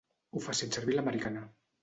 [0.37, 1.45] Ho facin servir a l'americana.